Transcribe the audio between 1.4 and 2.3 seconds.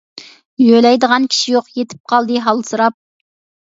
يوق، يېتىپ